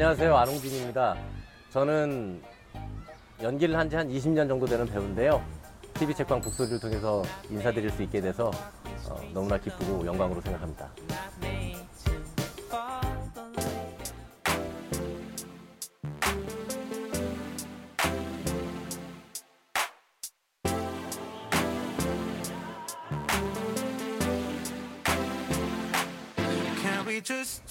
[0.00, 0.34] 안녕하세요.
[0.34, 1.14] 안홍진입니다.
[1.68, 2.40] 저는
[3.42, 5.44] 연기를 한지한 20년 정도 되는 배우인데요.
[5.92, 8.50] TV 책방 북소리를 통해서 인사드릴 수 있게 돼서
[9.10, 10.88] 어, 너무나 기쁘고 영광으로 생각합니다.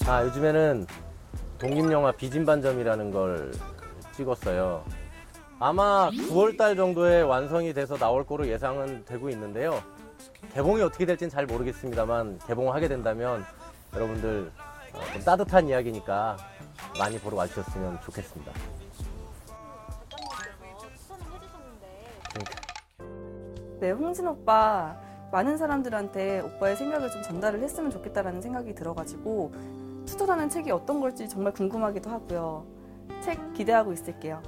[0.06, 0.86] 아, 요즘에는
[1.60, 3.52] 독립영화 비진반점이라는 걸
[4.12, 4.82] 찍었어요.
[5.58, 9.82] 아마 9월달 정도에 완성이 돼서 나올 거로 예상은 되고 있는데요.
[10.54, 13.44] 개봉이 어떻게 될지는 잘 모르겠습니다만 개봉을 하게 된다면
[13.94, 14.50] 여러분들
[14.94, 16.38] 어, 좀 따뜻한 이야기니까
[16.98, 18.52] 많이 보러 와주셨으면 좋겠습니다.
[23.80, 24.96] 네, 홍진 오빠
[25.30, 29.52] 많은 사람들한테 오빠의 생각을 좀 전달을 했으면 좋겠다라는 생각이 들어가지고
[30.10, 32.64] 투토라는 책이 어떤 걸지 정말 궁금하기도 하고요.
[33.22, 34.42] 책 기대하고 있을게요.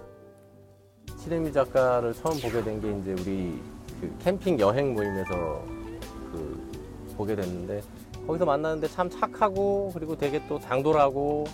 [1.16, 3.62] 치레미 작가를 처음 보게 된 게 이제 우리
[4.00, 5.62] 그 캠핑 여행 모임에서
[6.32, 7.80] 그 보게 됐는데
[8.26, 11.44] 거기서 만났는데 참 착하고 그리고 되게 또 당돌하고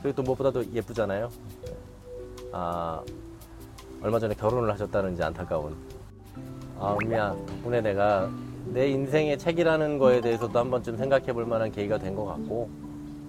[0.00, 1.28] 그리고 또 무엇보다도 예쁘잖아요.
[2.52, 3.02] 아
[4.00, 5.74] 얼마 전에 결혼을 하셨다는 이제 안타까운.
[6.78, 8.30] 아 은미야 덕분에 내가
[8.66, 12.70] 내 인생의 책이라는 거에 대해서도 한 번쯤 생각해 볼 만한 계기가 된 것 같고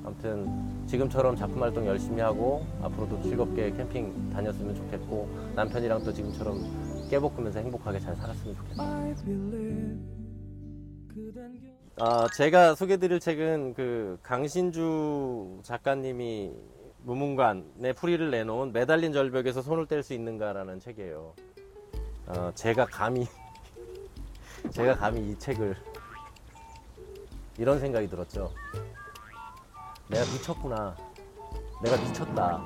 [0.03, 7.59] 아무튼 지금처럼 작품 활동 열심히 하고 앞으로도 즐겁게 캠핑 다녔으면 좋겠고 남편이랑 또 지금처럼 깨볶으면서
[7.59, 8.87] 행복하게 잘 살았으면 좋겠어요.
[11.99, 16.51] 아, 제가 소개드릴 책은 그 강신주 작가님이
[17.03, 21.33] 무문관의 풀이를 내놓은 매달린 절벽에서 손을 뗄 수 있는가라는 책이에요.
[22.27, 23.27] 어, 제가 감히
[24.71, 25.75] 제가 감히 이 책을
[27.57, 28.51] 이런 생각이 들었죠.
[30.11, 30.95] 내가 미쳤구나.
[31.81, 32.61] 내가 미쳤다.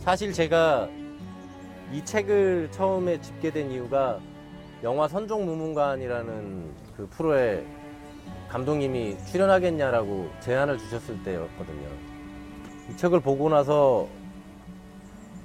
[0.00, 0.88] 사실 제가
[1.90, 4.20] 이 책을 처음에 집게 이유가
[4.82, 7.66] 영화 선종무문관이라는 그 프로에
[8.48, 12.07] 감독님이 출연하겠냐라고 제안을 주셨을 때였거든요.
[12.88, 14.08] 이 책을 보고 나서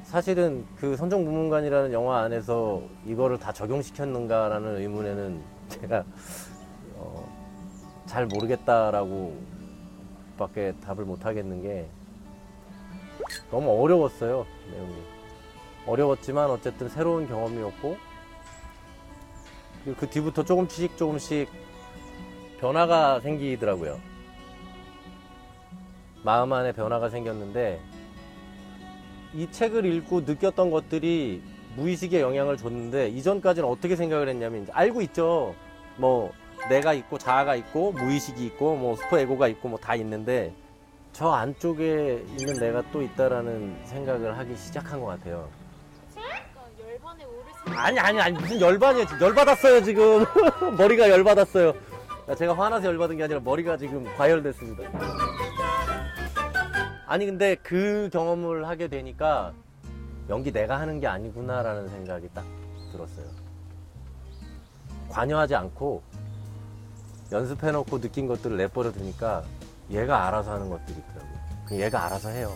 [0.04, 6.06] 사실은 그 선종무문관이라는 영화 안에서 이거를 다 적용시켰는가라는 의문에는 제가
[6.96, 7.28] 어,
[8.06, 9.36] 잘 모르겠다라고
[10.38, 11.90] 밖에 답을 못 하겠는 게
[13.50, 14.96] 너무 어려웠어요 내용이.
[15.88, 17.98] 어려웠지만 어쨌든 새로운 경험이었고
[20.00, 21.50] 그 뒤부터 조금씩 조금씩
[22.60, 24.13] 변화가 생기더라고요
[26.24, 27.80] 마음 안에 변화가 생겼는데
[29.34, 31.42] 이 책을 읽고 느꼈던 것들이
[31.76, 35.56] 무의식에 영향을 줬는데 이전까지는 어떻게 생각을 했냐면 알고 있죠
[35.98, 36.32] 뭐
[36.70, 40.54] 내가 있고 자아가 있고 무의식이 있고 뭐 슈퍼 에고가 있고 뭐 다 있는데
[41.12, 45.48] 저 안쪽에 있는 내가 또 있다라는 생각을 하기 시작한 것 같아요.
[47.68, 49.06] 아니 아니 아니 무슨 열받이에요.
[49.06, 50.26] 지금 열받았어요 지금
[50.78, 51.74] 머리가 열받았어요.
[52.28, 54.84] 아, 제가 화나서 열받은 게 아니라 머리가 지금 과열됐습니다.
[57.14, 59.54] 아니 근데 그 경험을 하게 되니까
[60.30, 62.44] 연기 내가 하는 게 아니구나라는 생각이 딱
[62.92, 63.28] 들었어요.
[65.10, 66.02] 관여하지 않고
[67.32, 69.44] 연습해놓고 느낀 것들을 내버려 두니까
[69.92, 71.40] 얘가 알아서 하는 것들이 있더라고요.
[71.68, 72.52] 그 얘가 알아서 해요.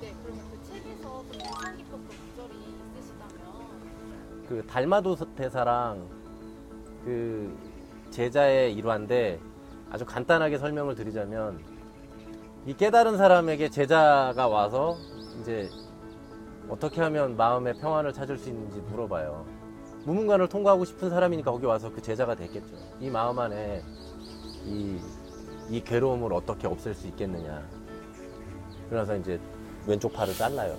[0.00, 2.54] 네, 그러면 그 책에서 좀 인상 깊었던 구절이
[2.98, 6.04] 있으시다면 그 달마도 대사랑
[7.04, 7.56] 그
[8.10, 9.38] 제자의 일화인데
[9.90, 11.58] 아주 간단하게 설명을 드리자면
[12.66, 14.96] 이 깨달은 사람에게 제자가 와서
[15.40, 15.68] 이제
[16.68, 19.44] 어떻게 하면 마음의 평안을 찾을 수 있는지 물어봐요.
[20.04, 22.76] 무문관을 통과하고 싶은 사람이니까 거기 와서 그 제자가 됐겠죠.
[23.00, 23.82] 이 마음 안에
[24.64, 24.98] 이,
[25.68, 27.62] 이 괴로움을 어떻게 없앨 수 있겠느냐.
[28.88, 29.38] 그러면서 이제
[29.86, 30.76] 왼쪽 팔을 잘라요.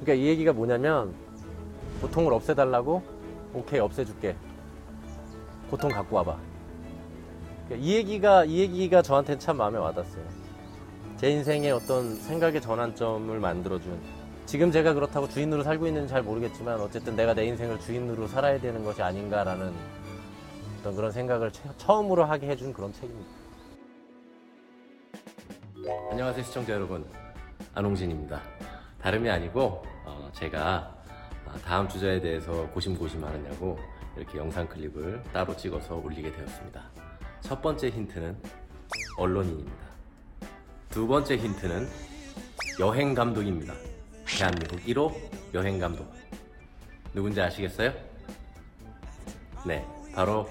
[0.00, 1.14] 그러니까 이 얘기가 뭐냐면
[2.00, 3.02] 고통을 없애달라고
[3.54, 4.36] 오케이 없애줄게
[5.70, 6.36] 고통 갖고 와봐.
[7.66, 10.24] 그러니까 이 얘기가 이 얘기가 저한테 참 마음에 와닿았어요.
[11.16, 14.00] 제 인생의 어떤 생각의 전환점을 만들어준
[14.46, 18.82] 지금 제가 그렇다고 주인으로 살고 있는지 잘 모르겠지만 어쨌든 내가 내 인생을 주인으로 살아야 되는
[18.84, 19.72] 것이 아닌가라는
[20.80, 23.28] 어떤 그런 생각을 처- 처음으로 하게 해준 그런 책입니다.
[26.10, 27.04] 안녕하세요 시청자 여러분.
[27.74, 28.40] 안홍진입니다.
[29.02, 30.97] 다름이 아니고 어, 제가 아,
[31.64, 33.78] 다음 주자에 대해서 고심고심하느냐고
[34.16, 36.82] 이렇게 영상 클립을 따로 찍어서 올리게 되었습니다.
[37.40, 38.36] 첫 번째 힌트는
[39.16, 39.86] 언론인입니다.
[40.90, 41.88] 두 번째 힌트는
[42.80, 43.74] 여행 감독입니다.
[44.26, 45.14] 대한민국 1호
[45.54, 46.12] 여행 감독.
[47.14, 47.92] 누군지 아시겠어요?
[49.66, 49.84] 네,
[50.14, 50.48] 바로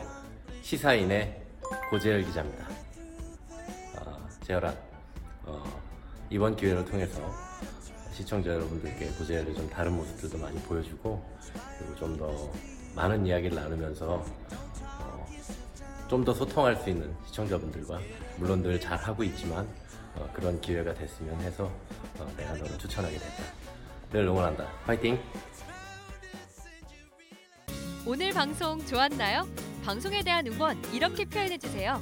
[0.61, 1.41] 시사인의
[1.89, 2.67] 고재열 기자입니다.
[3.95, 4.73] 아, 재열아,
[5.43, 5.63] 어,
[6.29, 7.46] 이번 기회를 통해서
[8.17, 11.23] 시청자 여러분들께 고재열의 좀 다른 모습들도 많이 보여주고
[11.77, 12.51] 그리고 좀 더
[12.95, 14.25] 많은 이야기를 나누면서
[14.99, 15.27] 어,
[16.07, 17.99] 좀더 소통할 수 있는 시청자분들과
[18.37, 19.67] 물론 늘 잘 하고 있지만
[20.15, 21.71] 어, 그런 기회가 됐으면 해서
[22.17, 23.43] 어, 내가 너를 추천하게 됐다.
[24.11, 24.67] 늘 응원한다.
[24.85, 25.19] 파이팅!
[28.07, 29.47] 오늘 방송 좋았나요?
[29.85, 32.01] 방송에 대한 응원 이렇게 표현해 주세요.